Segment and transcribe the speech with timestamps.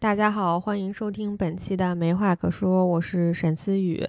[0.00, 4.08] 大家好，欢迎收听本期的没话可说，我是沈思雨。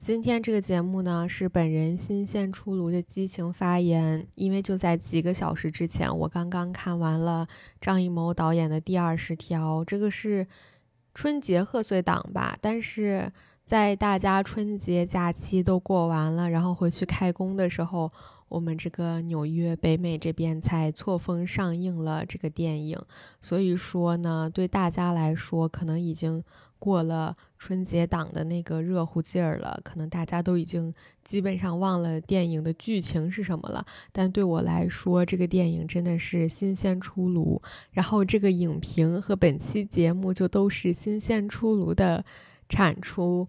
[0.00, 7.46] 今天这个节目呢，是本人新鲜出炉的激情发言，因为就在几个小时之前，我刚刚看完了
[7.80, 10.44] 张艺谋导演的第二十条，这个是
[11.14, 13.32] 春节贺岁档吧，但是
[13.64, 18.10] 在大家春节假期都过完了，然后回去开工的时候。
[18.48, 22.98] 我们这个纽约、北美这边才错峰上映了这个电影，
[23.40, 26.42] 所以说呢，对大家来说可能已经
[26.78, 30.92] 过了春节档的那个热乎劲儿了，可能大家都已经
[31.24, 33.84] 基本上忘了电影的剧情是什么了。
[34.12, 42.24] 但对我来说，这个电影真的是新鲜出炉，然后这个影评和本期节目就都是新鲜出炉的
[42.68, 43.46] 产出。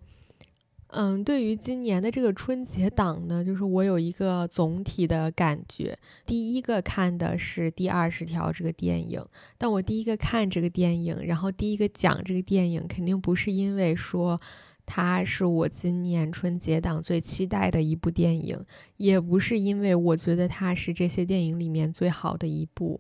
[0.92, 5.96] 嗯，对于今年的这个春节档呢，就是我有一个总体的感觉。
[6.26, 9.24] 第一个看的是第二十条这个电影，
[9.60, 14.42] 但我第一个看这个电影，然后第一个讲这个电影，肯定不是因为说
[14.88, 18.66] 它是我今年春节档最期待的一部电影，
[18.98, 23.00] 也不是因为我觉得它是这些电影里面最好的一部，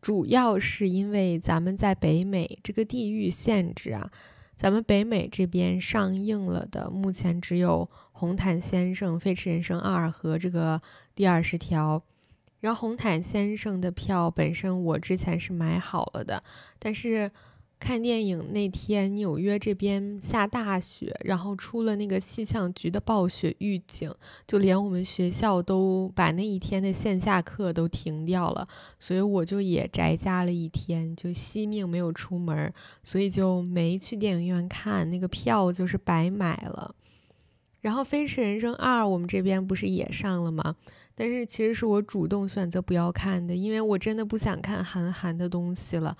[0.00, 4.10] 主要是因为咱们在北美这个地域限制啊。
[4.62, 10.80] 咱们北美这边上映了的，目前只有《红毯先生》《飞驰人生二》和这个
[11.16, 12.00] 第二十条。
[12.60, 16.44] 然后《红毯先生》的票本身我之前是买好了的，
[16.78, 17.28] 但是。
[17.82, 24.14] 看电影那天，纽约这边下大雪，然后出了那个气象局的暴雪预警，
[24.46, 28.68] 就连我们学校都把那一天的线下课都停掉了，
[29.00, 36.94] 所以我就也宅家了一天，就惜命没有出门，所以就没去电影院看，那个票就是白买了。
[37.80, 40.76] 然后《飞驰人生二》我们这边不是也上了吗？
[41.16, 46.16] 但是其实是我主动选择不要看的，因为我真的不想看韩寒的东西了。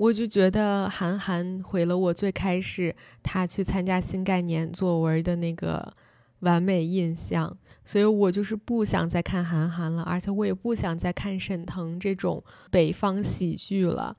[0.00, 5.92] 我就觉得韩寒毁了我最开始他去参加新概念作文的那个
[6.38, 14.16] 完美印象，所以我就是不想再看韩寒了，而且我也不想再看沈腾这种北方喜剧了。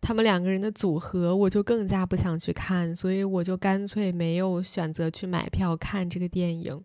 [0.00, 6.80] 他们两个人的组合，我就更加不想去看，所以我就干脆没有选择去买票看这个电影。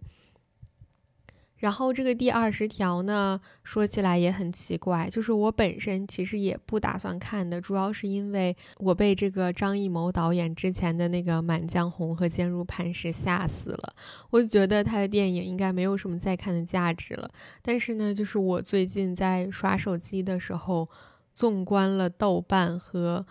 [1.59, 13.93] 然后这个第二十条呢，说起来也很奇怪，就是我本身其实也不打算看的，主要是因为我被这个张艺谋导演之前的那个《满江红》和《坚如磐石》吓死了，
[14.29, 17.29] 我觉得他的电影应该没有什么再看的价值了。
[17.61, 20.89] 但是呢，就是我最近在刷手机的时候，
[21.33, 23.25] 纵观了豆瓣和。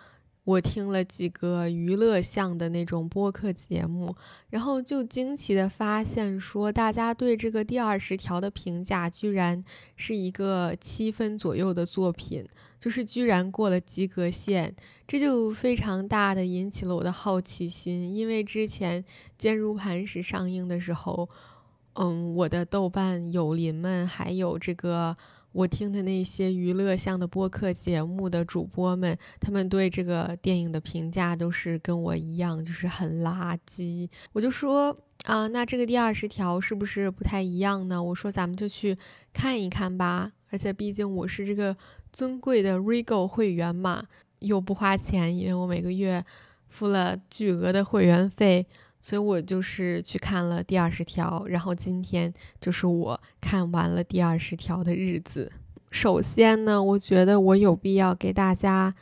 [0.49, 4.15] 我听了几个娱乐向的那种播客节目，
[4.49, 9.63] 然后就惊奇的发现，说大家对这个第二十条的评价居然
[9.95, 12.43] 是一个七分左右的作品，
[12.79, 14.75] 就是居然过了及格线，
[15.07, 18.11] 这就非常大的引起了我的好奇心。
[18.11, 19.03] 因为之前
[19.37, 21.29] 《坚如磐石》上映的时候，
[21.93, 25.15] 嗯，我的豆瓣友邻们还有这个。
[25.51, 34.07] 我听的那些娱乐向的播客节目的主播们，他们对这个电影的评价都是跟我一样，就是很垃圾。
[34.31, 38.01] 我就说啊，那这个第二十条是不是不太一样呢？
[38.01, 38.97] 我说咱们就去
[39.33, 40.31] 看一看吧。
[40.51, 41.75] 而且毕竟我是这个
[42.13, 44.05] 尊贵的 Regal 会员嘛，
[44.39, 46.23] 又不花钱，因为我每个月
[46.67, 48.65] 付了巨额的会员费。
[49.01, 55.51] 所以我就是去看了第二十条，然后今天就是我看完了第二十条的日子。
[55.91, 58.93] 首先呢，我觉得我有必要给大家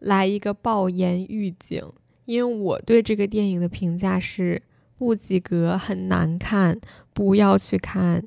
[0.00, 1.82] 来一个爆言预警，
[2.26, 4.62] 因为我对这个电影的评价是
[4.96, 6.80] 不及格，很难看，
[7.12, 8.22] 不要去看。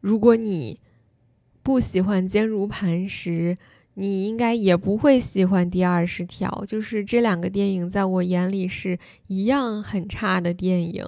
[0.00, 0.78] 如果你
[1.62, 3.56] 不喜欢坚如磐石。
[4.00, 11.04] 你应该也不会喜欢第二十条，就是这两个电影在我眼里是一样很差的电影，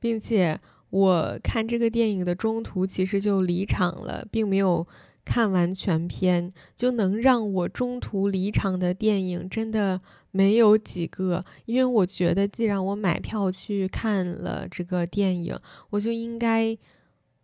[0.00, 0.58] 并且
[0.90, 4.84] 我看这个电影的中途其实就离场了，并没有
[5.24, 10.00] 看完全片，就能让我中途离场的电影真的
[10.32, 11.44] 没有几个。
[11.66, 15.56] 因为我觉得，既然我买票去看了这个电影，
[15.90, 16.76] 我就应该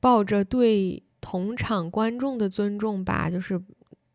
[0.01, 3.63] 抱着对同场观众的尊重吧，就是。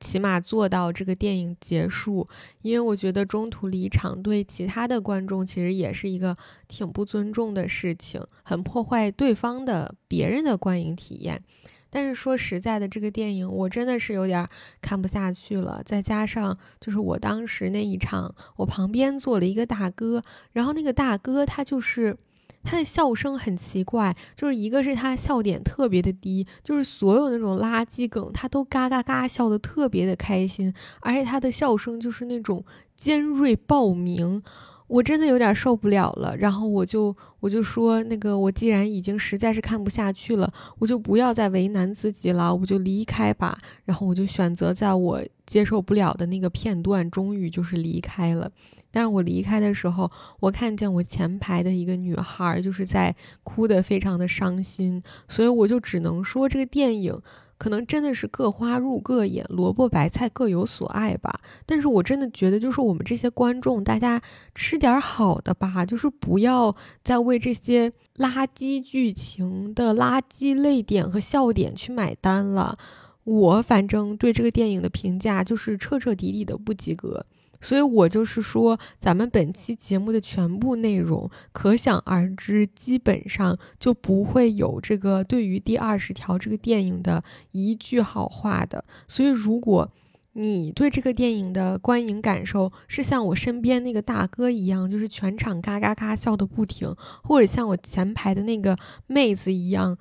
[0.04, 2.28] 起码做到这个电影结束，
[2.62, 6.36] 因为我觉得中途离场对其他的观众其实也是一个
[6.68, 11.42] 挺不尊重的事情，很破坏对方的别人的观影体验。
[11.90, 14.46] 但是说实在的，这个电影我真的是有点
[14.82, 15.82] 看不下去了。
[15.86, 20.22] 再加上就是我当时那一场，我旁边坐了一个大哥，
[20.52, 22.18] 然后那个大哥他就是。
[22.64, 32.64] 他的笑声很奇怪，就是一个是他笑点特别的低，就是所有那种垃圾梗他都嘎嘎嘎笑得特别的开心，而且他的笑声就是那种
[32.96, 34.42] 尖锐爆鸣，
[34.88, 43.58] 我真的有点受不了了，然后我就我就说，那个我既然已经实在是看不下去了，我就不要再为难自己了，我就离开吧。
[43.86, 48.52] 然后我就选择在我接受不了的那个片段，终于就是离开了。
[48.94, 50.10] 但是我离开的时候，
[50.40, 53.14] 我看见我前排的一个女孩就是在
[53.44, 57.20] 哭得非常的伤心，所以我就只能说这个电影。
[57.56, 61.40] 可能真的是各花入各眼，萝卜白菜各有所爱吧。
[61.66, 64.22] 但是我真的觉得，就是我们这些观众，大家
[64.54, 66.76] 吃点好的吧，就是不要
[67.06, 72.76] 再为这些垃圾剧情的垃圾泪点和笑点去买单了。
[73.24, 77.26] 我反正对这个电影的评价就是彻彻底底的不及格。
[77.64, 88.84] 所以，我就是说，咱们本期节目的全部内容，可想而知，基本上就不会有这个对于第二十条这个电影的一句好话的。
[89.08, 89.90] 所以，如果
[90.34, 96.94] 你对这个电影的观影感受是像我身边那个大哥一样，就是全场嘎嘎嘎笑的不停，
[97.24, 98.78] 或者像我前排的那个
[99.08, 99.98] 妹子一样，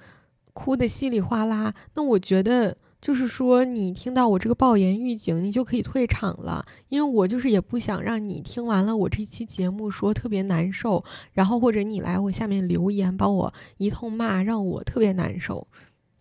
[0.52, 2.76] 哭的稀里哗啦，那我觉得。
[3.02, 11.02] 就是说，你听到我这个爆言预警，你就可以退场了，因为我就是也不想让你听完了我这期节目说特别难受，
[11.32, 15.66] 然后或者你来我下面留言把我一通骂，让我特别难受。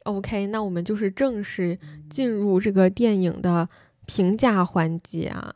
[0.05, 1.77] OK，那我们就是正式
[2.09, 3.69] 进入这个电影的
[4.07, 5.53] 评价环节啊。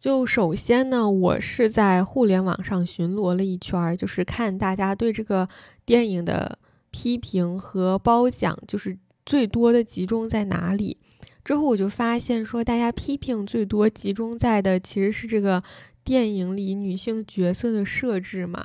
[0.00, 5.48] 就首先呢，我是在互联网上巡逻了一圈，就是看大家对这个
[5.84, 6.58] 电影的
[6.90, 8.98] 批评和褒奖，就是。
[9.26, 10.96] 最多的集中在哪里？
[11.44, 15.62] 之后我就发现说，大家批评最多集中在的其实是这个
[16.02, 18.64] 电影里女性角色的设置嘛。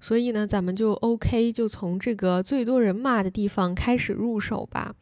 [0.00, 4.94] 所以呢，咱们就 OK，就从这个最多人骂的地方开始入手吧。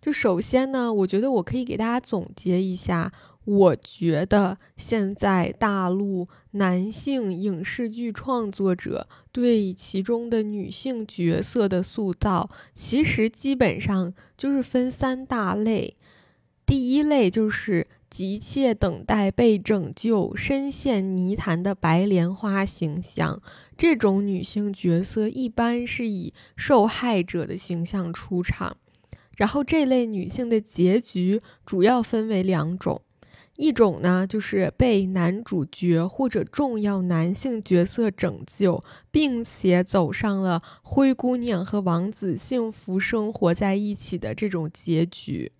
[0.00, 3.12] 就首先呢，我觉得我可以给大家总结一下。
[3.44, 15.94] 我觉得现在大陆男性影视剧创作者对其中的女性角色的塑造，其实基本上就是分三大类。
[16.66, 23.42] 第一类就是急切等待被拯救、深陷泥潭的白莲花形象，
[23.76, 28.76] 这种女性角色一般是以受害者的形象出场。
[29.36, 33.00] 然后这类女性的结局主要分为两种。
[33.60, 45.50] 一种呢，就是被男主角或者重要男性角色拯救，并且走上了灰姑娘和王子幸福生活在一起的这种结局；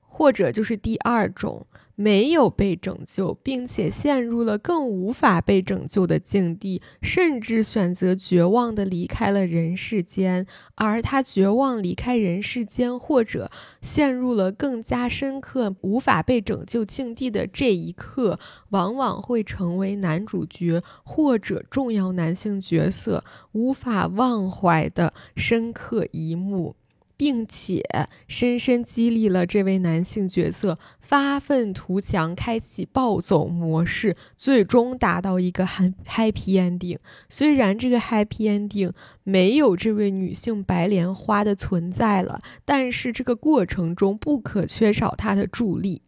[0.00, 1.66] 或者就是第二种。
[1.96, 10.46] 没有被拯救，并且陷入了更无法被拯救的境地，甚至选择绝望的离开了人世间。
[10.74, 13.50] 而他绝望离开人世间，或者
[13.80, 18.38] 陷入了更加深刻无法被拯救境地的这一刻，
[18.70, 26.74] 往往会成为男主角或者重要男性角色无法忘怀的深刻一幕。
[27.16, 27.82] 并且
[28.26, 36.98] 深深激励了这位男性角色发愤图强，开启暴走模式，最终达到一个 happy ending。
[37.28, 46.02] 虽然这个 happy ending 没有这位女性白莲花的存在了，但是这个过程中不可缺少她的助力。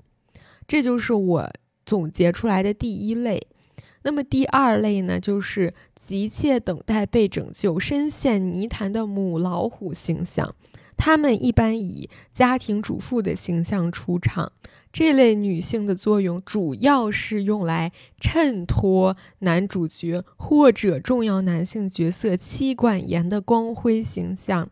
[0.67, 1.53] 这就是我
[1.85, 3.47] 总结出来的第一类。
[4.03, 10.55] 那么第二类呢，就是急切等待被拯救、深陷泥潭的母老虎形象。
[10.97, 14.53] 他们一般以家庭主妇的形象出场，
[14.93, 24.69] 这类女性的作用主要是用来衬托男主角或者重要男性角色妻管严的光辉形象，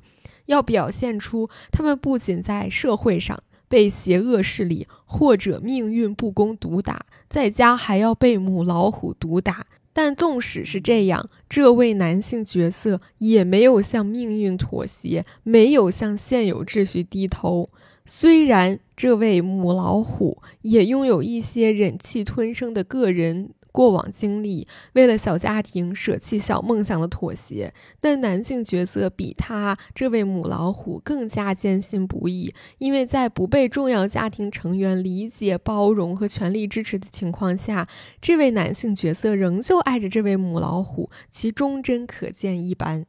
[0.47, 9.67] 要表现出他们不仅在社会上被邪恶势力或者命运不公毒打，在家还要被母老虎毒打。
[9.95, 17.71] 但纵使是这样，这位男性角色也没有向命运妥协，没有向现有秩序低头。
[18.05, 23.51] 虽然这位母老虎也拥有一些忍气吞声的个人。
[23.75, 37.89] 过往经历，为了小家庭舍弃小梦想的妥协，但男性角色比他这位母老虎更加坚信不疑，因为在不被重要家庭成员理解、包容和全力支持的情况下，
[38.21, 43.07] 这位男性角色仍旧爱着这位母老虎，其忠贞可见一斑。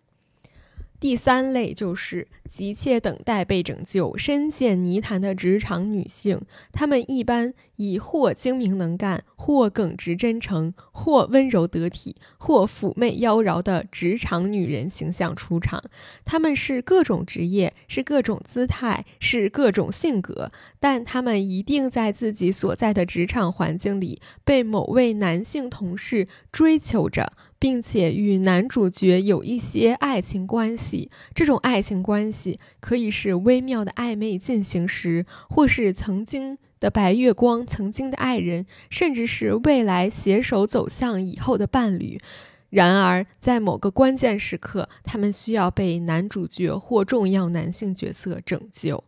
[0.99, 15.83] 第三类就是急切等待被拯救、深陷泥潭的职场女性，她们一般以或精明能干、或耿直真诚、或温柔得体、或妩媚妖娆的职场女人形象出场。
[16.23, 20.49] 她们是各种职业，是各种姿态，是各种性格，
[20.79, 27.33] 但她们一定在自己所在的职场环境里被某位男性同事追求着。
[27.65, 42.21] 并且与男主角有一些爱情关系，这种爱情关系可以是微妙的暧昧进行时，或是曾经的白月光、曾经的爱人，甚至是未来携手走向以后的伴侣。
[42.69, 49.03] 然而，在某个关键时刻，他们需要被男主角或重要男性角色拯救。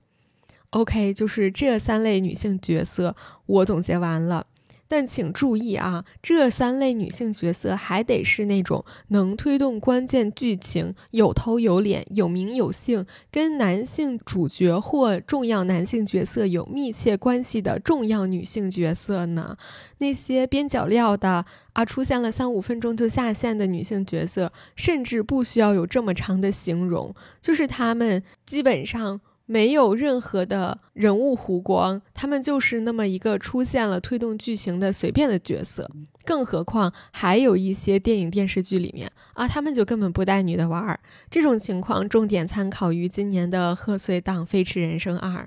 [0.72, 4.48] OK，就是这三类女性角色，我总结完了。
[4.88, 19.58] 但请注意啊，这三类女性角色还得是那种能推动关键剧情、有头有脸、有名有姓、跟男性主角或重要男性角色有密切关系的重要女性角色呢。
[19.98, 29.20] 那些边角料的啊，出现了三五分钟就下线的女性角色，甚至不需要有这么长的形容，就是她们基本上。
[29.48, 35.90] 没有任何的人物弧光，他们就是那么一个出现了推动剧情的随便的角色。
[36.26, 41.00] 更何况还有一些电影电视剧里面啊，他们就根本不带女的玩儿。
[41.32, 45.44] 这种情况重点参考于今年的贺岁档《飞驰人生二》。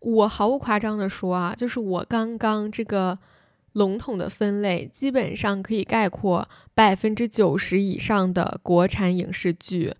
[0.00, 3.18] 我毫不夸张的说啊，就是我刚刚这个
[3.72, 9.92] 笼统的分类，基本上可以概括百分之九十以上的国产影视剧。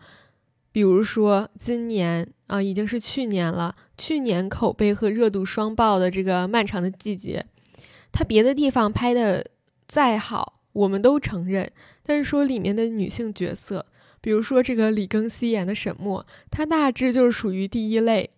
[0.74, 3.76] 比如说今年啊，已经是去年了。
[3.96, 7.46] 去年口碑和热度双爆的这个《漫长的季节》，
[8.10, 9.46] 它别的地方拍的
[9.86, 11.70] 再好，我们都承认。
[12.02, 13.86] 但是说里面的女性角色，
[14.20, 18.28] 比如说这个李庚希演的沈墨，她大致就是属于第一类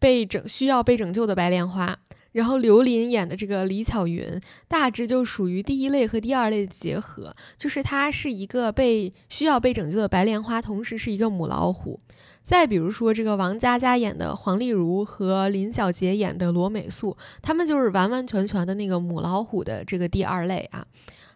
[0.00, 2.00] 被拯需要被拯救的白莲花。
[2.36, 4.38] 然后刘琳演的这个李巧云，
[4.68, 11.98] 大致就属于第一类和第二类的结合，就是她是一个被需要被拯救的白莲花，同时是一个母老虎。
[12.44, 20.86] 再比如说这个王佳佳演的黄丽茹和林小杰演的罗美素，他们就是完完全全的那个母老虎的这个第二类啊。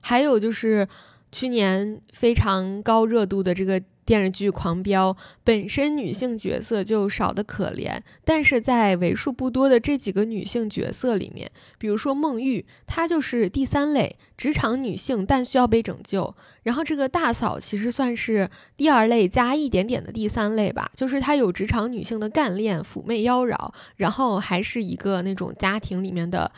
[0.00, 0.86] 还有就是
[1.32, 3.80] 去年非常高热度的这个。
[4.10, 5.14] 电视剧《狂飙》
[5.44, 11.48] 本身女性角色就少得可怜，但是在为数不多的这几个女性角色里面，
[11.78, 16.34] 比如说孟玉，她就是第三类职场女性，但需要被拯救。
[16.64, 26.50] 然后这个大嫂其实算是第二类加一点点的第三类吧，就是她有职场女性的干练、妩媚妖娆，然后还是一个那种家庭里面的，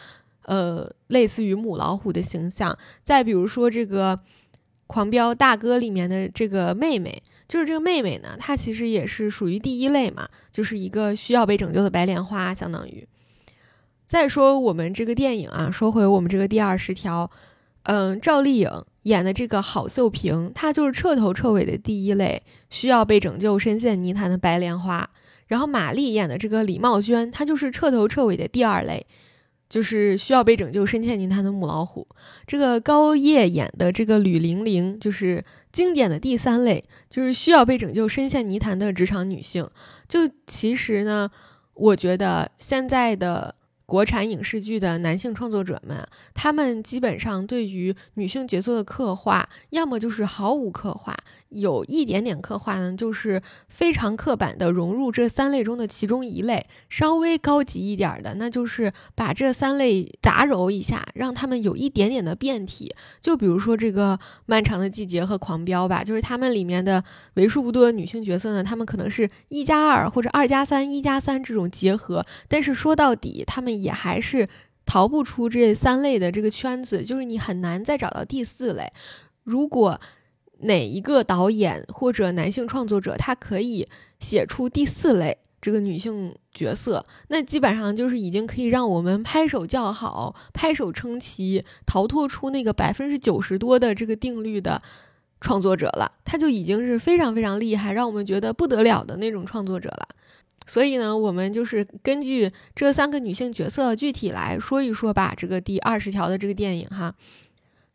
[0.46, 2.74] 呃，类似于母老虎的形象。
[3.02, 4.16] 再比如说这个
[4.86, 7.22] 《狂飙》大哥里面的这个妹妹。
[7.52, 13.06] 就是这个妹妹呢，她其实也是属于第一类嘛，就是一个需要被拯救的白莲花，相当于。
[14.06, 17.30] 再说我们这个电影啊，说回我们这个第二十条，
[17.82, 18.70] 嗯，赵丽颖
[19.02, 25.06] 演的这个郝秀萍，她就是彻头彻尾的第一类需要被拯救、深陷泥潭的白莲花。
[25.48, 29.06] 然后马丽演的这个李茂娟，她就是彻头彻尾的第二类，
[29.72, 32.06] 就是需要被拯救、深陷泥潭的母老虎。
[32.46, 35.42] 这个高叶演的这个吕玲玲，就是。
[35.72, 39.66] 经典的第三类就是需要被拯救、深陷泥潭的职场女性。
[40.06, 41.30] 就其实呢，
[41.72, 43.54] 我觉得现在的。
[43.84, 51.14] 国产影视剧的男性创作者们，他们基本上对于女性角色的刻画，要么就是毫无刻画，
[51.54, 56.64] 有一点点刻画呢，就是非常刻板的融入这三类中的其中一类。
[56.88, 62.94] 稍微高级一点的，那就是把这三类杂糅一下，让他们有一点点的变体。
[63.20, 64.16] 就比如说这个
[64.46, 67.02] 《漫长的季节》和《狂飙》吧，就是他们里面的
[67.34, 73.72] 为数不多的女性角色呢，他们可能是一加二或者二加三、一加三这种结合，但是说到底，他们。
[73.72, 74.46] 也还是
[74.84, 78.92] 逃不出这三类的这个圈子，就是你很难再找到第四类。
[79.44, 79.98] 如果
[80.62, 83.88] 哪一个导演或者男性创作者他可以
[84.20, 94.82] 写出第四类这个女性角色，那基本上就是已经可以让我们拍手叫好、拍手称奇，逃脱出那个百分之九十多的这个定律的
[95.40, 96.10] 创作者了。
[96.24, 100.08] 他就已经是非常非常厉害，让我们觉得不得了的那种创作者了。
[100.66, 105.32] 所以呢，我们就是根据这三个女性角色具体来说一说吧。
[105.36, 107.14] 这个第二十条的这个电影哈，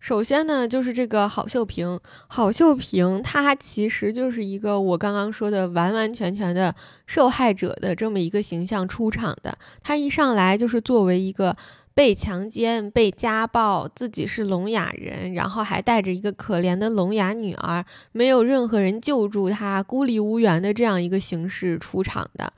[0.07, 1.99] 首先呢，就是这个郝秀萍。
[2.29, 6.73] 郝秀萍她其实就是一个我刚刚说的完完全全的
[7.05, 9.57] 受害者的这么一个形象出场的。
[9.83, 11.57] 她一上来就是作为一个
[11.93, 17.83] 被强奸、被家暴，自己是聋哑人，然后还带着一个可怜的聋哑女儿，
[18.13, 22.53] 没有任何人救助她，孤立无援的这样一个形式出场的，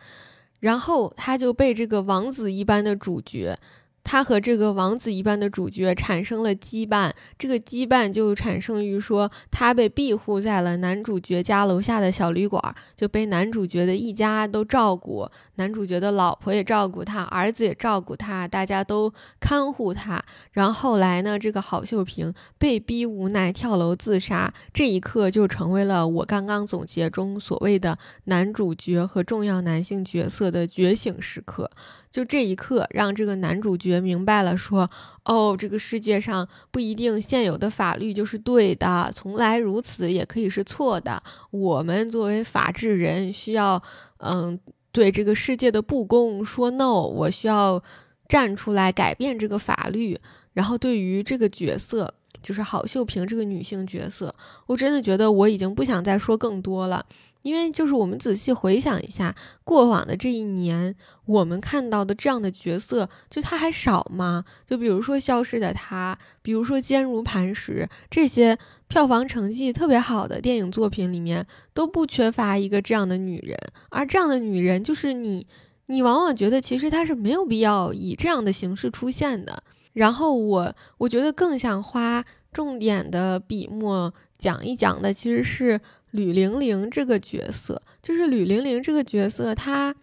[0.60, 3.58] 然后她就被这个王子一般的主角。
[4.04, 20.22] 他和这个王子一般的主角产生了羁绊，这个羁绊就产生于说他被庇护在了男主角家楼下的小旅馆，就被男主角的一家都照顾，男主角的老婆也照顾他，儿子也照顾他，大家都看护他。
[20.52, 31.70] 然后后来呢，这个郝秀萍被逼无奈跳楼自杀，这一刻就成为了我刚刚总结中所谓的男主角和重要男性角色的觉醒时刻。
[32.12, 34.90] 就这一刻，让这个男主角明白了，说
[35.24, 41.24] ：“哦，这个世界上不一定现有的法律就是对的，从来如此也可以是错的。
[41.52, 43.82] 我们作为法治人，需要，
[44.18, 44.60] 嗯，
[44.92, 47.04] 对这个世界的不公说 no。
[47.04, 47.82] 我需要
[48.28, 50.20] 站出来改变这个法律。
[50.52, 54.34] 然后，对于这个角色，就是郝秀萍这个女性角色，
[54.68, 57.06] 我真的觉得我已经不想再说更多了。”
[57.42, 59.34] 因为就是我们仔细回想一下
[59.64, 60.94] 过往的这一年，
[61.26, 64.44] 我们看到的这样的角色，就她还少吗？
[64.68, 68.58] 就比如说《消失的她》，比如说《坚如磐石》这些
[68.90, 73.58] 票房成绩特别好的电影作品里面，都不缺乏一个这样的女人。
[73.88, 75.48] 而这样的女人，就是你，
[75.86, 79.64] 你往往觉得其实她是没有必要以这样的形式出现的。
[80.00, 85.80] 然后我，我觉得更想花重点的笔墨讲一讲的，其实是。
[86.12, 89.96] 吕玲玲这个角色，就是吕玲玲这个角色，她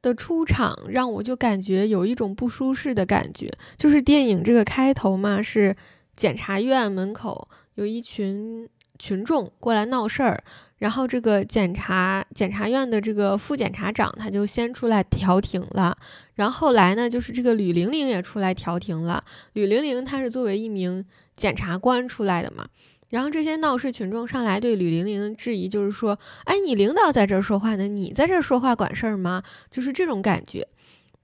[0.00, 3.52] 的出场让我就感觉有一种不舒适的感觉。
[3.76, 5.74] 就是电影这个开头嘛，是
[6.14, 10.44] 检察院门口有一群群众过来闹事儿，
[10.80, 15.94] 然后这个检察检察院的这个副检察长他就先出来调停了，
[16.36, 19.22] 然后后来呢，就是这个吕玲玲也出来调停了。
[19.52, 21.04] 吕玲玲她是作为一名
[21.36, 22.66] 检察官出来的嘛。
[23.10, 29.42] 然后这些闹事群众上来对吕玲玲质疑，就是说，哎，你领导在这儿说话呢，你在这儿说话管事儿吗？
[29.70, 30.66] 就是这种感觉。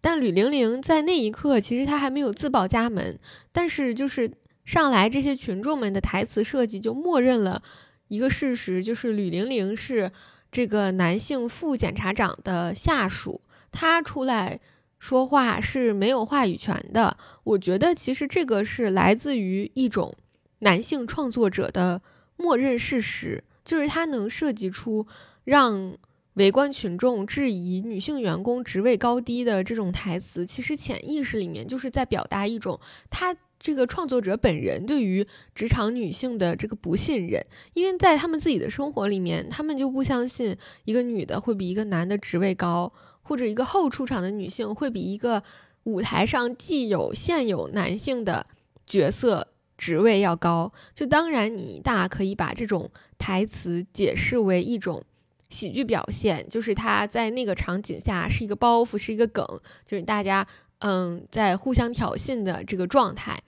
[0.02, 3.18] 但吕玲玲在那一刻其实她还没有自报家门，
[3.52, 4.30] 但是就是
[4.66, 7.62] 上来这些群众们的台词设计就默认了
[8.08, 10.10] 一个事实，就是吕玲玲是
[10.50, 14.60] 这个男性副检察长的下属，她出来
[14.98, 17.16] 说话是没有话语权的。
[17.44, 20.14] 我觉得其实这个是来自于一种。
[20.60, 22.00] 男性创作者的
[22.38, 25.06] 默认事实，就是他能设计出
[25.44, 25.94] 让
[26.34, 30.47] 围观群众质疑女性员工职位高低的这种台词。
[30.47, 42.92] 其实潜意识里面就是在表达一种他这个创作者本人对于职场女性的这个不信任，因为在他们自己的生活里面，他们就不相信一个女的会比一个男的职位高，
[43.23, 45.42] 或者一个后出场的女性会比一个
[45.84, 48.47] 舞台上既有现有男性的
[48.86, 49.49] 角色。
[49.78, 55.02] 职位要高，就当然你大可以把这种台词解释为一种
[55.50, 59.45] 喜剧表现，就是他在那个场景下是一个包袱，是一个梗，
[59.84, 60.47] 就是大家
[60.78, 63.43] 嗯在互相挑衅的这个状态。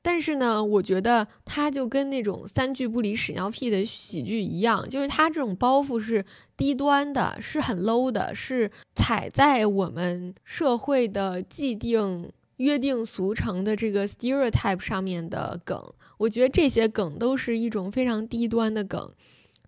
[0.00, 6.24] 但是呢，我觉得他就跟那种三句不离屎尿屁的喜剧一样，就是他这种包袱是
[6.56, 12.30] 低端的，是很 low 的，是踩在我们社会的既定。
[12.58, 19.10] 约定俗成的这个 stereotype 上面的梗，我觉得这些梗都是一种非常低端的梗。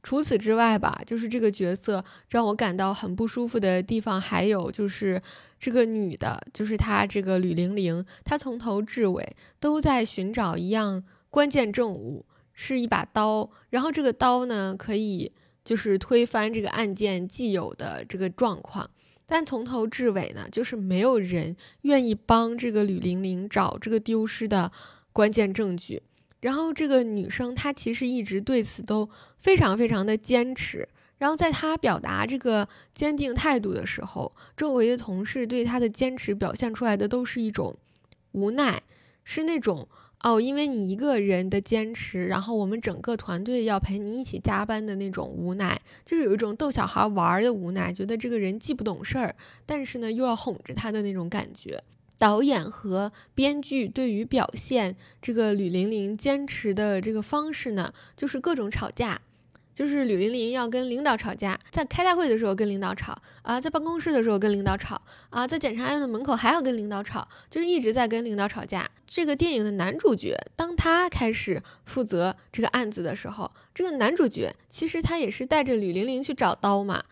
[0.05, 5.21] 除此之外吧，就是这个角色让我感到很不舒服的地方，还有就是
[5.59, 13.51] 这个女的，就是她这个吕玲玲，她从头至尾都在寻找一样关键证物，是一把刀。
[13.71, 15.33] 然后这个刀呢，可以
[15.65, 18.91] 就是推翻这个案件既有的这个状况。
[19.25, 24.71] 但从头至尾呢，就是没有人愿意帮这个吕玲玲找这个丢失的
[25.15, 26.03] 关键证据。
[26.45, 30.87] 然后这个女生她其实一直对此都非常非常的坚持。
[31.17, 37.75] 然后在她表达这个坚定态度的时候，周围的同事对她的坚持表现出来的都是一种
[38.33, 38.83] 无奈，
[39.25, 39.89] 是那种。
[40.21, 51.79] 哦，因为你一个人的坚持，然后我们整个团队要陪你一起加班的那种无奈，就是有一种逗小孩玩的无奈，觉得这个人既不懂事儿，但是呢又要哄着他的那种感觉。
[52.19, 59.21] 导演和编剧对于表现这个吕玲玲坚持的这个方式呢，就是各种吵架。
[59.75, 68.89] 就是吕玲玲要跟领导吵架，在开大会的时候跟领导吵啊，在办公室的时候跟领导吵啊，在检察院的门口还要跟领导吵，就是一直在跟领导吵架。
[69.05, 77.03] 这个电影的男主角，当他开始负责这个案子的时候，这个男主角其实他也是带着吕玲玲去找刀嘛，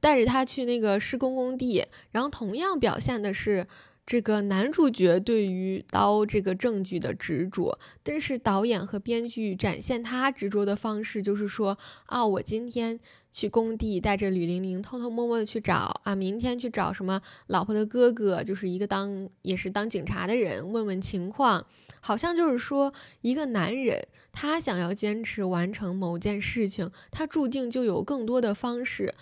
[0.00, 3.66] 带着他去那个施工工地，然后同样表现的是
[4.06, 13.00] 这个男主角对于刀这个证据的执着，但是导演和编剧展现他执着的方式，就是说啊，我今天
[13.32, 21.66] 去工地带着吕玲玲偷偷摸摸的去找啊，明天去找什么老婆的哥哥，就是一个当也是当警察的人，问问情况，
[22.00, 29.12] 好像就是说一个男人他想要坚持完成某件事情，他注定就有更多的方式。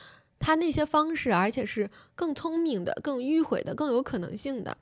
[0.44, 4.76] 他那些方式，而且是更聪明的、更迂回的、更有可能性的，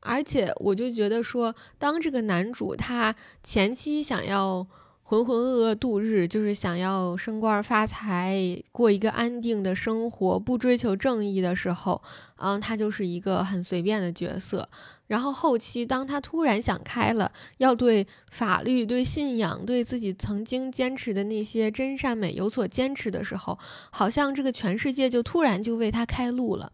[0.00, 4.66] 而且我就觉得说，当这个男主他前期想要。
[5.04, 12.00] 浑浑噩噩度日，就是想要升官发财，过一个安定的生活，不追求正义的时候，
[12.36, 14.66] 嗯，他就是一个很随便的角色。
[15.12, 23.58] 然后后期，当他突然想开了，要对法律、对信仰、对自己曾经坚持的那些真善美有所坚持的时候，
[23.90, 26.72] 好像这个全世界就突然就为他开路了。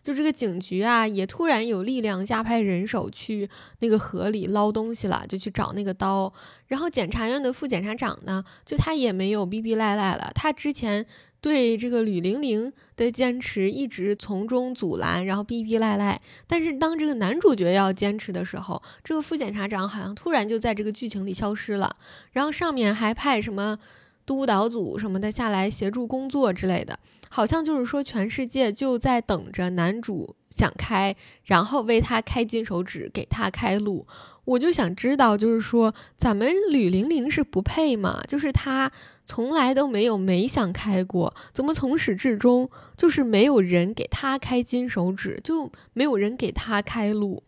[0.00, 6.32] 就这个警局啊，也突然有力量加派人手去那个河里捞东西了，就去找那个刀。
[6.68, 10.30] 然后检察院的副检察长呢，就他也没有逼逼赖赖了。
[10.36, 11.04] 他之前
[11.42, 16.18] 对这个吕玲玲的坚持一直从中阻拦，然后逼逼赖赖。
[16.46, 21.96] 但是当这个男主角要坚持的时候，这个副检察长好像突然就在这个剧情里消失了。
[22.30, 23.76] 然后上面还派什么
[24.24, 26.98] 督导组什么的下来协助工作之类的。
[27.28, 34.06] 好像就是说，全世界就在等着男主想开，然后为他开金手指，给他开路。
[34.44, 38.20] 我就想知道，就是说，咱们吕玲玲是不配吗？
[38.26, 38.90] 就是她
[39.24, 47.42] 从来都没有没想开过，怎么从始至终就是没有人给她开金手指，就没有人给她开路？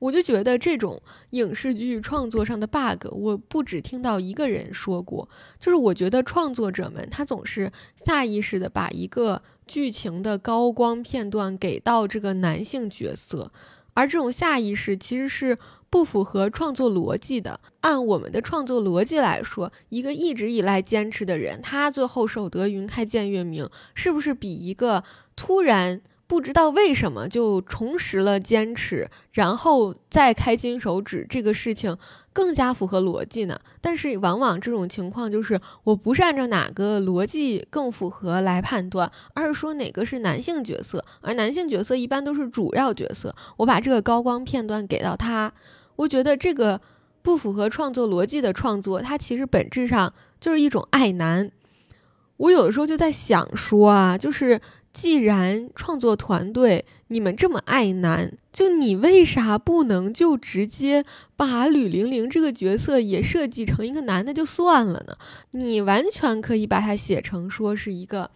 [0.00, 5.26] 我就觉得这种影视剧创作上的 bug，我不只听到一个人说过，
[5.58, 13.50] 就是我觉得创作者们他总是下意识的把一个剧情的高光片段给到这个男性角色，
[13.94, 15.56] 而这种下意识其实是
[15.94, 17.60] 不符合创作逻辑的。
[17.82, 25.04] 按我们的创作逻辑来说，一个一直以来坚持的人，他最后守得云开见月明，是不是比一个
[25.36, 26.00] 突然？
[26.26, 31.96] 不知道为什么就重拾了坚持，然后再开金手指这个事情
[32.32, 33.60] 更加符合逻辑呢？
[33.82, 45.52] 但是往往这种情况就是，我不是按照哪个逻辑更符合来判断，而是说哪个是男性角色，而男性角色一般都是主要角色，我把这个高光片段给到他，
[45.96, 46.80] 我觉得这个
[47.22, 51.50] 不符合创作逻辑的创作，它其实本质上就是一种爱男。
[52.36, 54.60] 我有的时候就在想说啊，就是。
[54.94, 61.04] 既然创作团队你们这么爱男，就你为啥不能就直接
[61.34, 65.16] 把吕玲玲这个角色也设计成一个男的就算了呢？
[65.50, 68.30] 你完全可以把它写成说是一个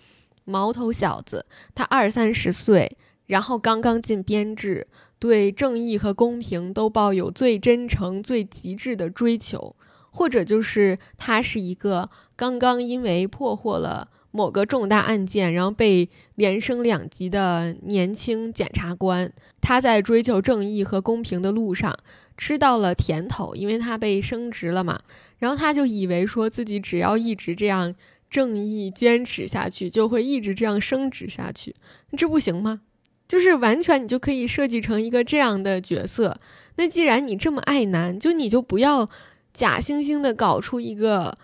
[0.44, 4.88] 毛头小子，他二三十岁，然后刚刚进编制，
[5.18, 9.74] 对正义和公平都抱有最真诚、最极致的追求，
[10.10, 14.08] 或者就是他是一个刚刚因为破获了。
[14.30, 21.98] 某个重大案件，然后被连升两级的年轻检察官，他在追求正义和公平的路上
[22.36, 25.00] 吃到了甜头，因为他被升职了嘛。
[25.38, 27.94] 然后他就以为说自己只要一直这样
[28.28, 31.74] 正义坚持下去，就会一直这样升职下去。
[32.14, 32.82] 这不行吗？
[33.28, 36.40] 就是完全你就可以设计成一个这样的角色。
[36.76, 39.08] 那既然你这么爱男，就你就不要
[39.52, 41.38] 假惺惺的搞出一个。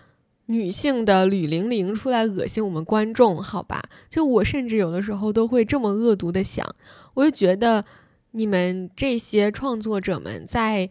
[0.47, 3.81] 女性的吕玲玲出来恶心我们观众，好吧？
[4.11, 6.63] 就我甚至有的时候都会这么恶毒的想，
[7.15, 7.83] 我就觉得
[8.29, 10.87] 你们这些创作者们在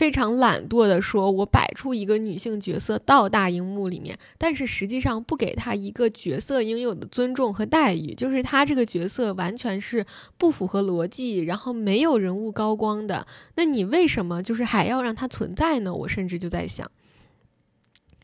[0.00, 10.06] 非常懒惰的说，我摆出一个女性角色到大荧幕里面，但是实际上不给她一个角色应有的尊重和待遇，就是她这个角色完全是
[10.38, 15.92] 不符合逻辑，然后没有人物高光的，那你为什么就是还要让她存在呢？
[15.92, 16.90] 我甚至就在想。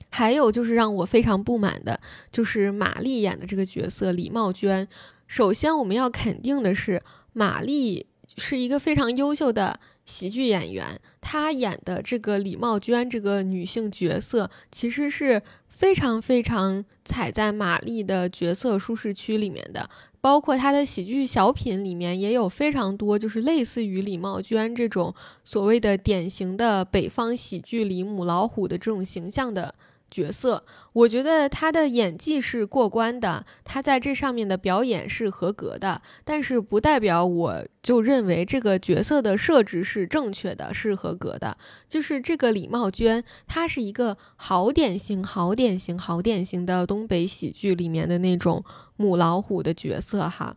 [0.09, 2.01] 还有就是让我非常不满的，
[2.33, 4.89] 就是马丽演的这个角色李茂娟。
[5.27, 7.03] 首先，我们要肯定的是，
[7.35, 8.07] 马丽
[8.39, 19.91] 是一个非常优秀的喜剧演员，她演的这个李茂娟这个女性角色，其实是非常非常踩在玛丽的角色舒适区里面的。
[20.21, 25.15] 包括她的喜剧小品里面也有非常多，就是类似于李茂娟这种
[25.45, 29.75] 所谓的典型的北方喜剧里母老虎的这种形象的。
[30.11, 41.57] 角色，我觉得他的演技是过关的，他在这上面的表演是合格的，但是不代表我就认为这个角色的设置是正确的，是合格的。
[41.89, 48.65] 就是这个李茂娟，她是一个好典型、好典型、好典型的东北喜剧里面的那种
[48.97, 50.57] 母老虎的角色哈。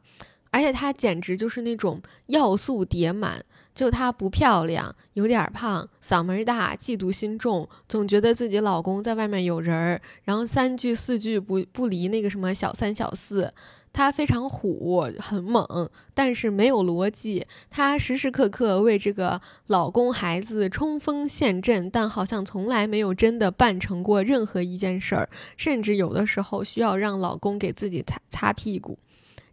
[0.52, 3.44] 而且她简直就是那种要素叠满。
[3.74, 13.54] 就她不漂亮，有点胖，嗓门大，嫉妒心重，总觉得自己老公在外面有人儿，然后三句四句不不离那个什么小三小四。
[13.94, 17.48] 她非常虎，很猛，但是没有逻辑。
[17.70, 29.00] 她时时刻刻为这个老公孩子冲锋陷阵，但好像从来没有真的办成过任何一件事儿，甚至有的时候需要让老公给自己擦擦屁股。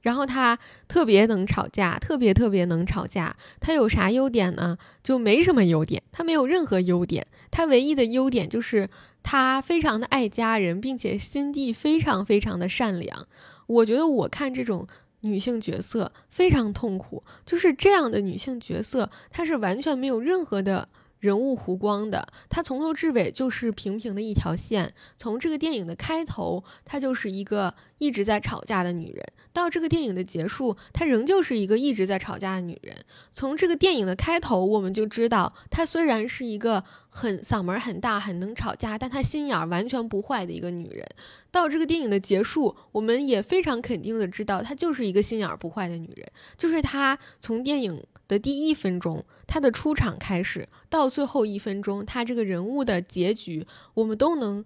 [0.07, 3.35] 然后他特别能吵架，特别特别能吵架。
[3.59, 4.79] 他有啥优点呢？
[5.03, 7.27] 就没什么优点，他没有任何优点。
[7.51, 8.89] 他唯一的优点就是
[9.25, 13.27] 他非常的爱家人，并且心地非常非常的善良。
[13.67, 14.87] 我觉得我看这种
[15.23, 20.89] 女性角色非常痛苦，就是这样的女性角色，她是完全没有任何的。
[21.19, 24.95] 人物弧光的，她从头至尾就是平平的一条线。
[25.17, 32.95] 从这个电影的开头，她就是一个一直在吵架的女人；到这个电影的结束，她仍旧是一个一直在吵架的女人。
[33.33, 41.07] 从这个电影的开头，我们就知道，她虽然是一个很嗓门很大、很能吵架，但她心眼完全不坏的一个女人。
[41.51, 46.31] 到这个电影的结束，我们也非常肯定的知道，她就是一个心眼不坏的女人。
[46.59, 48.05] 就是她从电影。
[48.29, 54.65] 的第一分钟，他的出场开始到最后一分钟，他这个人物的结局，我们都能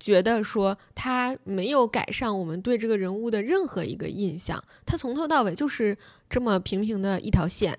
[0.00, 5.96] 觉得说他没有改善我们对这个人物的任何一个印象，他从头到尾就是
[6.28, 7.78] 这么平平的一条线，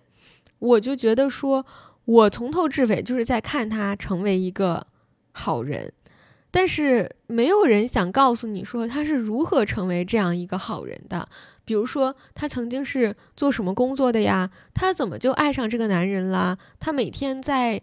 [0.60, 1.66] 我就觉得说，
[2.06, 4.88] 我从头至尾就是在看他成为一个
[5.32, 5.92] 好人。
[6.52, 11.28] 但是没有人想告诉你说他是如何成为这样一个好人的。
[11.66, 14.50] 比如说，他曾经是做什么工作的呀？
[14.74, 16.58] 他怎么就爱上这个男人了？
[16.80, 17.82] 他每天在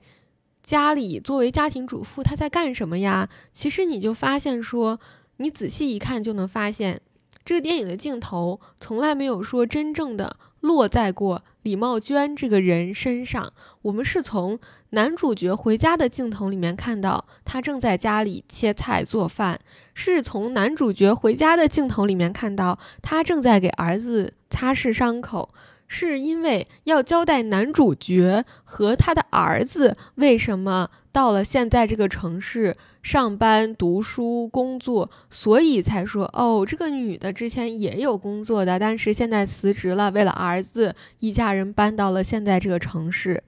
[0.62, 3.28] 家里作为家庭主妇，他在干什么呀？
[3.52, 5.00] 其实你就发现说，
[5.38, 7.00] 你仔细一看就能发现，
[7.44, 11.42] 这个电影的镜头从来没有说真正的落在过。
[11.62, 14.58] 李茂娟这个人身上，我们是从
[14.90, 19.56] 男主角回家的镜头里面看到他正在家里切菜做饭；
[19.94, 25.54] 是从男主角回家的镜头里面看到他正在给儿子擦拭伤口。
[25.92, 43.42] 是因为要交代男主角和他的儿子为什么到了现在这个城市上班、读书、工作，所以才说哦，这个女的之前也有工作的，但是现在辞职了，为了儿子，一家人搬到了现在这个城市。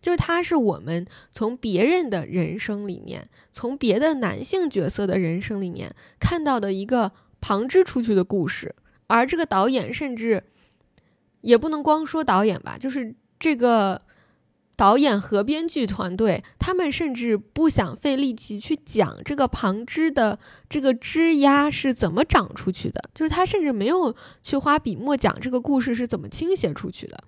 [0.00, 8.74] 就是他是我们从别人的人生里面，从别的男性角色的人生里面看到的一个旁支出去的故事，
[9.06, 10.44] 而这个导演甚至。
[11.42, 14.02] 也不能光说导演吧，就是这个
[14.76, 27.18] 导演和编剧团队，他们甚至不想费力气去讲这个旁支的这个枝丫是怎么长出去的，就是他甚至没有去花笔墨讲这个故事是怎么倾斜出去的。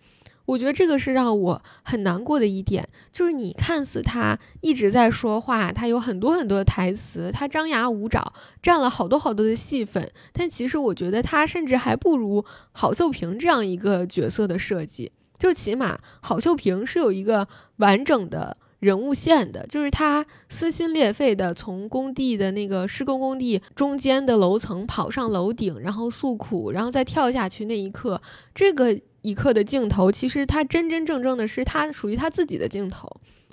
[0.44, 15.12] 我觉得这个是让我很难过的一点，就是你看似他一直在说话，他有很多很多的台词，他张牙舞爪，占了好多好多的戏份，但其实我觉得他甚至还不如郝秀萍这样一个角色的设计。
[15.38, 28.20] 就起码郝秀萍是有一个完整的人物线的，就是他撕心裂肺的从工地的那个施工工地中间的楼层跑上楼顶，然后诉苦，然后再跳下去那一刻，
[28.52, 28.98] 这个。
[29.22, 33.08] 一刻的镜头，其实他真真正正的是他属于他自己的镜头，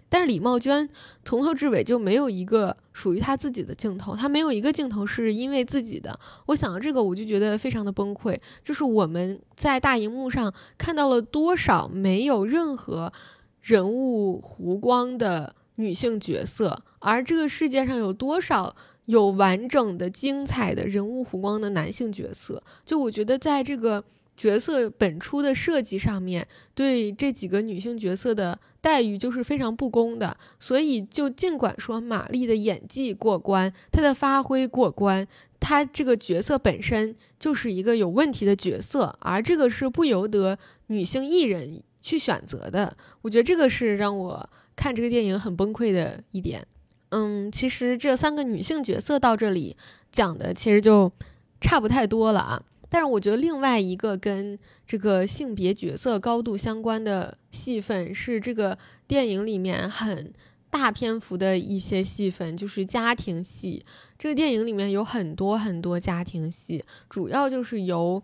[0.10, 0.90] 但是李茂娟
[1.24, 6.20] 从头至尾就没有一个属于他自己的镜头，他没有一个镜头是因为自己的。
[6.48, 8.36] 我想到这个，我就觉得非常的崩溃。
[8.64, 13.14] 就是我们在大荧幕上看到了多少没有任何
[13.62, 22.64] 人物弧光的女性角色，而这个世界上有多少有完整的、精彩的人物弧光的男性角色？
[22.84, 24.04] 就我觉得在这个。
[24.40, 35.28] 角色本初的设计上面对这几个女性角色的待遇就是非常不公的，所以就尽管说玛丽的演技过关，她的发挥过关，
[35.60, 42.96] 她这个角色本身就是一个有问题的角色，而这个是不由得女性艺人去选择的。
[43.24, 46.66] 我觉得这个是让我看这个电影很崩溃的一点。
[47.10, 49.76] 嗯，其实这三个女性角色到这里
[50.14, 51.12] 讲的其实就
[51.60, 52.64] 差不太多了啊。
[52.90, 60.34] 但是我觉得另外一个跟这个性别角色高度相关的戏份是这个电影里面很
[60.72, 63.86] 大篇幅的一些戏份，就是家庭戏。
[64.18, 68.22] 这个电影里面有很多很多家庭戏，主要就是由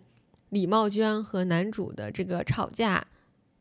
[0.50, 3.06] 李茂娟和男主的这个吵架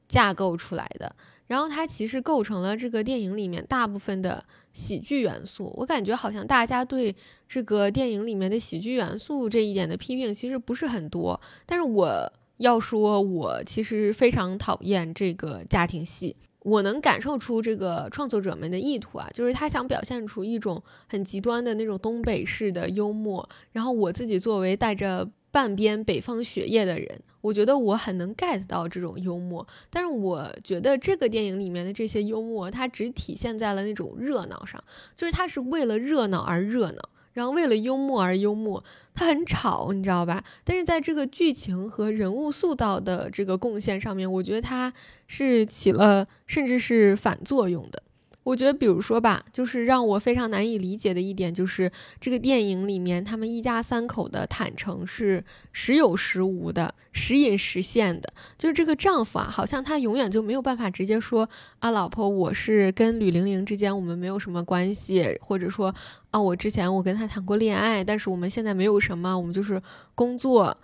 [0.08, 1.16] 架构出来的。
[1.48, 5.74] 然后它其实构成了这个电影里面大部分的喜剧元素。
[5.78, 7.16] 我感觉好像大家对
[7.48, 16.36] 这个电影里面的喜剧元素这一点的批评其实不是很多，但是我要说我其实非常讨厌这个家庭戏。
[16.62, 23.48] 我能感受出这个创作者们的意图啊，就是他想表现出一种很极端的那种东北式的幽默。
[23.72, 29.66] 然后我自己作为带着半边北方血液的人，我觉得我很能 get 到这种幽默。
[29.90, 34.84] 但是我觉得这个电影里面的这些幽默，它只体现在了那种热闹上，
[35.16, 37.10] 就是它是为了热闹而热闹。
[37.32, 40.44] 然后为了幽默而幽默，它很吵，你知道吧？
[40.66, 44.92] 但是在这个剧情和人物塑造的这个贡献上面，我觉得它
[45.26, 48.04] 是起了甚至是反作用的。
[48.46, 58.32] 我觉得，比如说吧，就是让我非常难以理解的一点，就是这个电影里面他们一家三口的坦诚是时有时无的，时隐时现的。
[58.56, 65.94] 就是这个丈夫啊，好像他永远就没有办法直接说啊，老婆，我是跟吕玲玲之间我们没有什么关系，或者说
[66.30, 69.82] 啊，我之前我跟他谈过恋爱，但是我们现在没有什么，我们就是
[70.14, 70.78] 工作。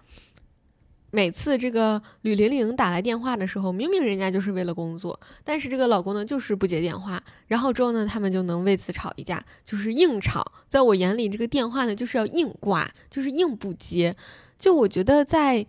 [1.12, 10.44] 每次这个吕玲玲打来电话的时候，明明人家就是为了工作，但是这个老公呢就是不接电话，然后之后呢他们就能为此吵一架，就是硬吵。
[10.68, 14.16] 在我眼里，这个电话呢就是要硬挂，就是硬不接。
[14.58, 15.68] 就我觉得在。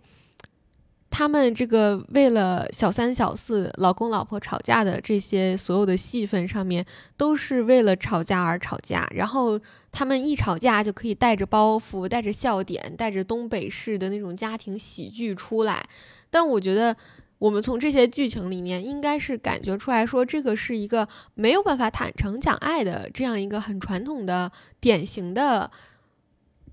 [1.15, 6.83] 他们这个为了小三小四、老公老婆吵架的这些所有的戏份上面，
[7.15, 9.07] 都是为了吵架而吵架。
[9.13, 9.59] 然后
[9.93, 15.87] 他们一吵架就可以带着包袱、带着笑点、带着东北式的那种家庭喜剧出来。
[16.29, 16.97] 但我觉得，
[17.37, 24.51] 我们从这些剧情里面，应该是感觉出来说，这个是一个没有办法坦诚讲爱的这样一个很传统的、
[24.81, 25.71] 典型的，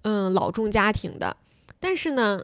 [0.02, 1.36] 嗯，老中家庭的。
[1.78, 2.42] 但是呢。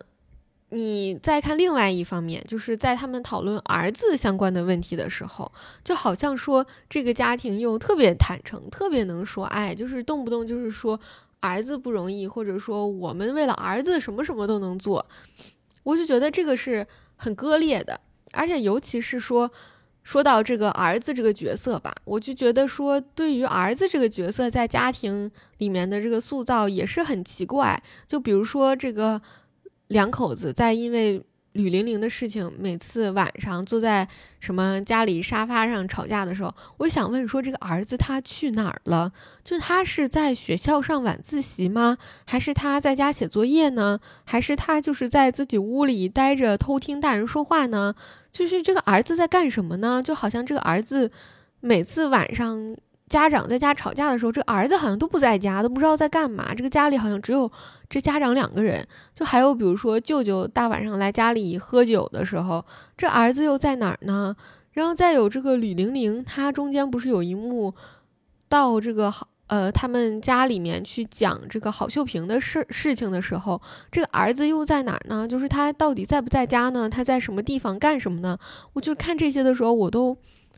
[0.70, 5.50] 你再看另外一方面，就是在他们讨论儿子相关的问题的时候，
[5.84, 10.98] 就好像说这个家庭又特别坦诚，特别能说爱，就是动不动就是说
[11.38, 15.06] 儿子不容易，或者说我们为了儿子什么什么都能做。
[15.84, 18.00] 我就觉得这个是很割裂的，
[18.32, 19.48] 而且尤其是说
[20.02, 27.80] 说到这个儿子这个角色吧，我就觉得说对于儿子这个角色在家庭里面的这个塑造也是很奇怪。
[28.08, 29.22] 就比如说这个。
[29.88, 31.22] 两口子在因为
[31.52, 34.06] 吕玲玲的事情，每次晚上坐在
[34.40, 39.10] 什么家里沙发上吵架的时候，我想问说，这个儿子他去哪儿了？
[39.42, 41.96] 就他是在学校上晚自习吗？
[42.26, 43.98] 还是他在家写作业呢？
[44.24, 47.94] 还是他就是在自己屋里待着偷听大人说话呢？
[48.30, 50.02] 就是这个儿子在干什么呢？
[50.02, 51.10] 就好像这个儿子
[51.60, 52.76] 每次晚上。
[53.08, 56.52] 家长在家吵架的时候，这儿子好像都不在家，都不知道在干嘛。
[56.54, 57.50] 这个家里好像只有
[57.88, 62.64] 这家长两个人，就还有比如说舅舅大晚上来家里喝酒的时候，
[62.96, 64.34] 这儿子又在哪儿呢？
[64.72, 67.72] 然后再有这个吕玲玲，她中间不是有一幕
[68.48, 75.28] 到这个好呃他们家里面去讲这个郝秀萍的事事情的时候，这个儿子又在哪儿呢？
[75.28, 76.90] 就是他到底在不在家呢？
[76.90, 78.36] 他在什么地方干什么呢？
[78.72, 80.16] 我就看这些的时候，我都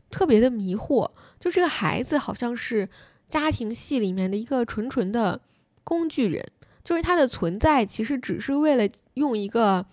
[0.09, 1.07] 特别的迷惑。
[1.39, 2.89] 就这个孩子好像是
[3.27, 5.39] 家庭戏里面的一个纯纯的
[5.83, 6.45] 工具人，
[6.83, 9.85] 就是他的存在其实只是为了用一个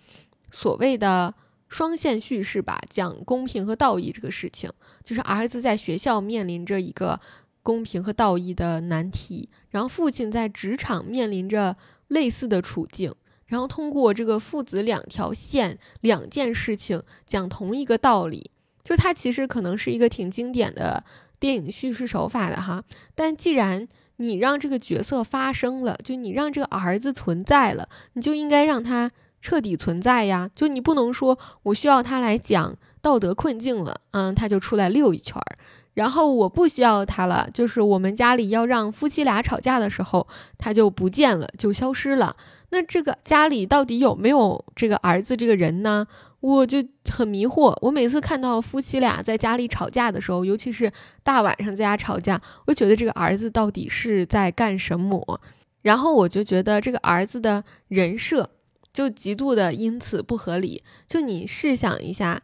[0.51, 1.33] 所谓的
[1.69, 4.71] 双线叙事吧，讲公平和道义这个事情。
[5.05, 7.21] 就是儿子在学校面临着一个
[7.63, 11.77] 公平和道义的难题，然后父亲在职场面临着
[12.09, 13.15] 类似的处境，
[13.47, 18.51] 然后通过这个父子两条线两件事情讲同一个道理。
[18.83, 21.05] 就他其实可能是一个挺经典的。
[21.39, 22.83] 电影叙事手法的哈，
[23.15, 30.51] 但既然你让这个角色发生了，就你让这个儿子存在了，你就应该让他彻底存在呀。
[30.55, 35.55] 就你不能说我需要他来讲道德困境了，嗯，他就出来溜一圈儿，
[35.93, 42.35] 然后我不需要他了，就是我们家里要让夫妻俩吵架的时候，他就不见了，就消失了。
[42.71, 46.07] 那这个家里到底有没有这个儿子这个人呢？
[46.41, 47.77] 我就很迷惑。
[47.81, 50.93] 我每次看到夫妻俩在家里吵架的时候，尤其是
[51.25, 55.41] 大晚上在家吵架，我觉得这个儿子到底是在干什么？
[55.83, 58.51] 然后我就觉得这个儿子的人设
[58.93, 60.85] 就极度的因此不合理。
[61.09, 62.41] 就你试想一下，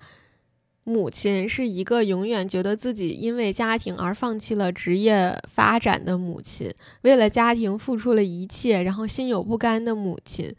[0.85, 10.55] 母亲是一个永远觉得自己因为家庭而放弃了职业发展的母亲，为了家庭付出了一切，然后心有不甘的母亲。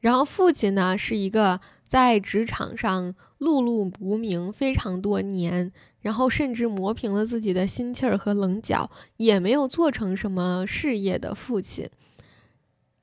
[0.00, 1.60] 然后父亲呢，是一个。
[1.94, 11.88] 在职场上碌碌无名非常多年，然后甚至磨平了自己的心气儿和棱角，也没有做成什么事业的父亲。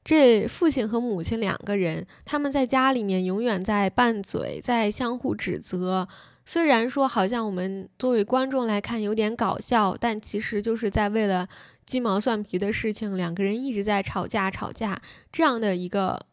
[0.04, 6.06] 这父亲和母亲两个人，他们在家里面永远在拌嘴，在相互指责。
[6.44, 11.48] 虽然说好像我们作为观众来看有点搞笑，但其实就是在为了
[11.86, 16.26] 鸡毛蒜皮的事情，两个人一直在吵架吵架这样的一个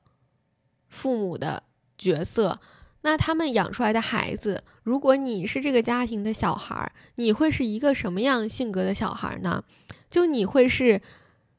[0.88, 1.62] 父母的。
[1.98, 2.60] 角色，
[3.02, 9.64] 那他们养出来的孩子，如果你是这个家庭的小孩儿，你会是一个什么样性格的小孩呢？
[10.08, 11.02] 就你会是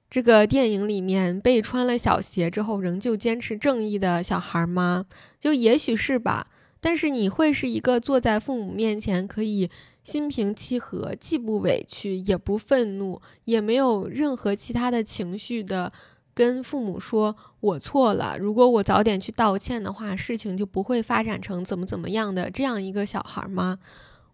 [0.09, 5.05] 这个电影里面被穿了小鞋之后仍旧坚持正义的小孩吗？
[5.39, 6.47] 就也许是吧。
[6.81, 9.69] 但是你会是一个坐在父母面前可以
[10.03, 15.91] 心平气和，既不委屈也不愤怒，也没有任何其他的情绪的，
[16.39, 18.37] 跟父母说“我错了”。
[18.39, 23.79] 如果我早点去道歉的话，事情就不会发展成怎么怎么样的这样一个小孩吗？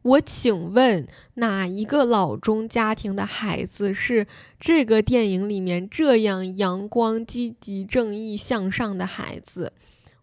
[0.04, 4.28] 我请问，哪一个老中家庭的孩子是
[4.60, 9.74] 这个电影里面这样阳光、积极、正义向上的孩子？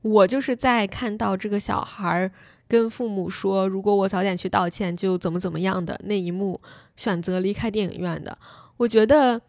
[0.03, 2.31] 我就是在看到这个小孩
[2.69, 6.61] 跟父母说：“如果我早点去道歉，就怎么怎么样的那一幕，
[6.95, 8.39] 选择离开电影院的。”
[8.79, 9.43] 我觉得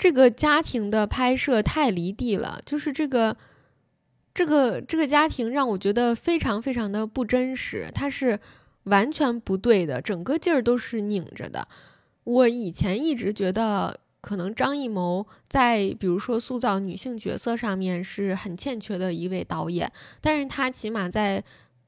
[0.00, 3.36] 这个家庭的拍摄太离地了，就是这个
[4.32, 8.40] 这个这个家庭让我觉得非常非常的不真实，它是
[8.84, 11.68] 完全不对的，整个劲儿都是拧着的。
[12.24, 14.00] 我以前一直觉得。
[14.22, 19.90] 可能张艺谋在比如说塑造女性角色上面是很欠缺的一位导演，
[20.20, 21.42] 但是他起码在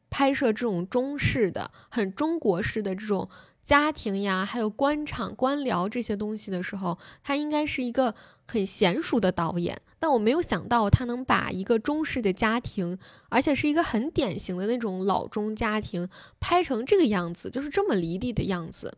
[0.08, 3.28] 拍摄这种中式的、很中国式的这种
[3.62, 8.14] 家庭呀，还有官场官僚这些东西的时候，他应该是一个
[8.46, 9.80] 很娴熟的导演。
[9.98, 12.98] 但我没有想到他能把一个中式的家庭，
[13.28, 16.08] 而且是一个很典型的那种老中家庭，
[16.40, 18.92] 拍成这个样子，就是这么离地的样子。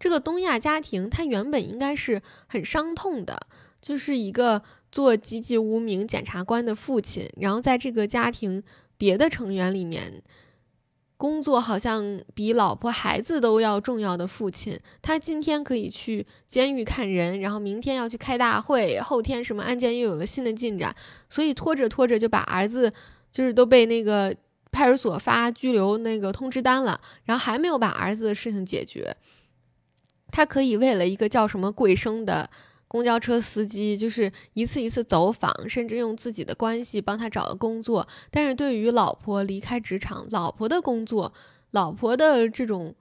[0.00, 3.46] 这个东亚家庭，他原本应该是很伤痛的，
[3.80, 8.60] 就是一个做籍籍无名检察官的父亲，然后在这个家庭
[8.98, 10.20] 别的成员里面，
[11.24, 20.94] 工作好像比老婆孩子都要重要的父亲，他今天可以去监狱看人，然后明天要去开大会，后天什么案件又有了新的进展，
[21.30, 22.92] 所以拖着拖着就把儿子
[23.32, 24.36] 就是都被那个
[24.70, 29.16] 派出所发拘留那个通知单了，然后还没有把儿子的事情解决。
[30.30, 32.50] 他可以为了一个叫什么贵生的
[32.94, 38.06] 公交车司机，就是一次一次走访，甚至用自己的关系帮他找了工作。
[38.30, 41.32] 但是对于老婆离开职场、老婆的工作、
[41.72, 42.94] 老婆的这种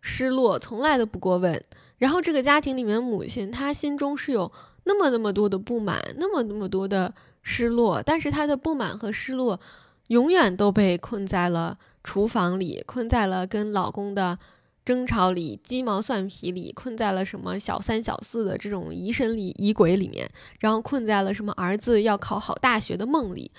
[0.00, 1.62] 失落，从来都不过问。
[1.98, 4.50] 然后这个家庭里面，母亲她心中是有
[4.84, 9.60] 那么那么多的不满，那么那么多的失落，但是她的不满和失落，
[10.06, 14.38] 永远都被困在了厨房里，困在了跟老公的。
[14.84, 20.30] 争吵里，鸡毛蒜皮里，困在了什么小三小四的这种疑神里疑鬼里面，
[20.60, 23.50] 然后困在了什么儿子要考好大学的梦里，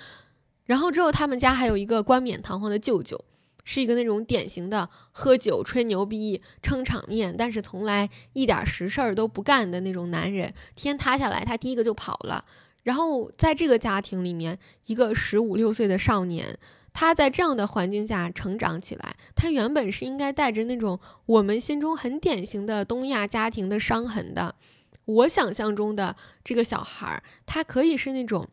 [0.66, 3.26] 然后之后他们家还有一个冠冕堂皇的舅舅，
[3.64, 10.54] 是一个那种典型的喝酒吹牛逼撑场面，但是从来一点实事儿都不干的那种男人。
[10.76, 12.46] 天塌下来，他第一个就跑了。
[12.84, 16.60] 然后在这个家庭里面，一个十五六岁的少年。
[16.98, 24.56] 他在这样的环境下成长起来，他原本是应该带着那种我们心中很典型的东亚家庭的伤痕的。
[25.04, 28.48] 我想象中的这个小孩儿，他可以是那种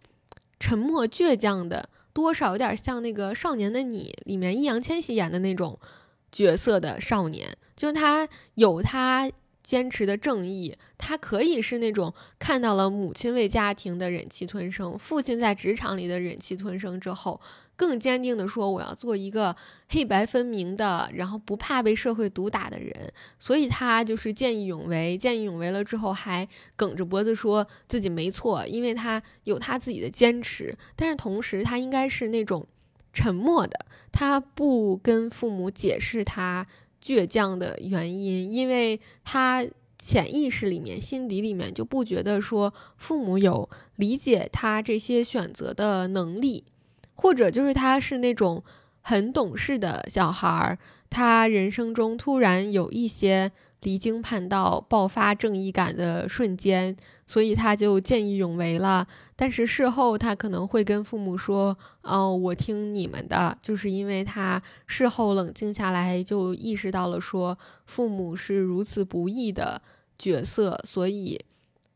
[0.58, 5.78] 沉默倔强的，多少有点像那个《少年的你》里面易烊千玺演的那种
[6.32, 9.30] 角色的少年，就是他有他
[9.62, 17.40] 坚持的正义，他可以是那种看到了母亲为家庭的忍气吞声，父亲在职场里的忍气吞声之后。
[17.74, 19.56] 更坚定地说：“我要做一个
[19.88, 26.46] 黑白分明的，然后不怕被社会毒打的人。”所以他就是见义勇为，见义勇为了之后还
[26.76, 30.76] 梗着脖子说自己没错，因为他有他自己的坚持。
[30.94, 32.64] 但是同时，他应该是那种
[33.12, 36.64] 沉默的，他不跟父母解释他
[37.02, 39.66] 倔强的原因，因为他
[39.98, 46.64] 潜意识里面、心底里面就不觉得说父母有理解他这些选择的能力。
[47.14, 48.64] 或者就是他是那种
[49.02, 50.78] 很懂事的小孩儿，
[51.08, 56.96] 他人生中突然有一些离经叛道、爆发正义感的瞬间，
[57.32, 59.06] 所以他就见义勇为了。
[59.34, 61.74] 但是事后他可能会跟父母说
[62.04, 67.56] ：“哦，我听你们的。”就是因为他事后冷静下来，就意识到了说
[67.86, 69.80] 父母是如此不易的
[70.18, 71.42] 角色，所以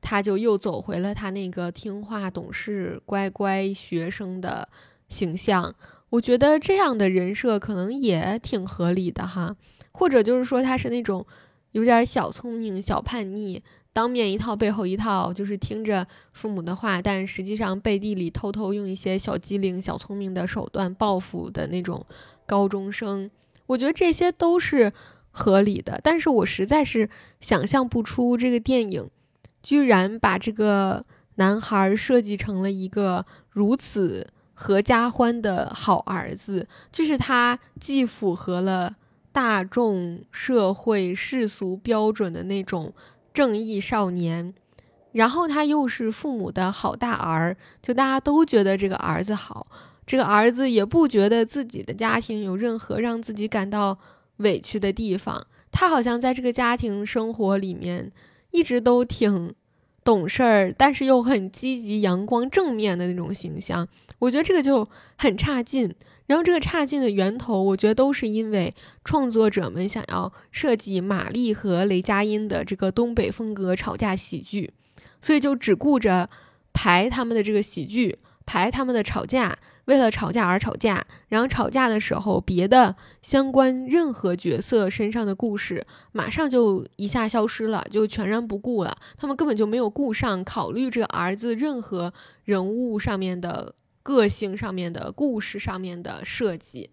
[0.00, 4.66] 他就又走回了他那个听话、懂事、乖乖学生的。
[5.08, 5.72] 形象，
[6.10, 9.54] 我觉得这样的人设可能也挺合理的哈，
[9.92, 11.24] 或者就是说他是那种
[11.70, 13.62] 有点小聪明、小叛逆，
[13.96, 22.04] 当面一套背后一套，就是听着父母的话，但实际上背地里偷偷用一些小机灵、小聪明的手段报复的那种
[22.44, 23.30] 高中生，
[23.64, 24.92] 我觉得这些都是
[25.30, 25.98] 合理的。
[26.04, 27.08] 但是我实在是
[27.40, 29.08] 想象不出这个电影
[29.62, 31.02] 居然把这个
[31.36, 34.26] 男孩设计成了一个如此。
[34.58, 38.96] 合家欢的好儿子，就是他既符合了
[39.30, 42.94] 大众社会世俗标准的那种
[43.36, 44.54] 正义少年，
[45.12, 49.66] 然后他又是父母的好大儿，就大家都觉得这个儿子好，
[50.06, 53.98] 这个儿子也不觉得自己的家庭有任何让自己感到
[54.38, 58.10] 委屈的地方，他好像在这个家庭生活里面
[58.52, 59.54] 一直都挺。
[60.02, 63.88] 懂事儿，但是又很积极、阳光、正面的那种形象，
[64.20, 65.92] 我觉得这个就很差劲。
[66.26, 68.74] 然后这个差劲的源头，我觉得都是因为
[69.04, 74.72] 创作者们想要设计玛丽和雷佳音的这个东北风格吵架喜剧，
[75.20, 76.28] 所以就只顾着
[76.72, 79.56] 排他们的这个喜剧，排他们的吵架。
[79.86, 88.98] 为了吵架而吵架，然后吵架的时候，别的相关任何角色身上的故事马上就一下消失了，就全然不顾了。
[89.16, 92.12] 他们根本就没有顾上考虑这个儿子任何
[92.42, 93.76] 人物上面的
[94.06, 96.90] 个性上面的故事上面的设计。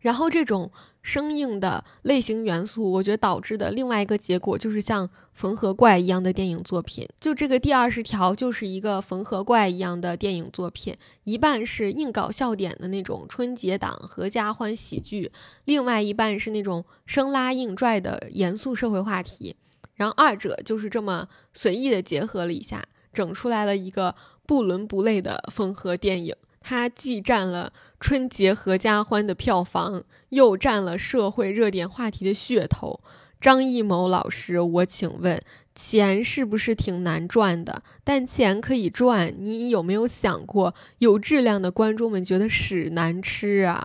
[0.00, 7.08] 然后这种生硬的类型元素，我觉得导致的另外一个结果就是像缝合怪一样的电影作品。
[7.20, 15.30] 就这个第二十条就是一个缝合怪一样的电影作品，一半是硬搞笑点的那种春节档合家欢喜剧，
[15.66, 19.54] 另外一半是那种生拉硬拽的严肃社会话题。
[19.94, 24.16] 然后二者就是这么随意的结合了一下，整出来了一个
[24.52, 26.36] 不伦不类的缝合电影。
[26.60, 33.00] 它既占了春节合家欢的票房，又占了社会热点话题的噱头。
[33.40, 35.40] 张艺谋老师，我请问，
[35.74, 37.82] 钱是不是挺难赚的？
[38.04, 43.82] 但钱可以赚，你有没有想过，有质量的观众们觉得屎难吃啊？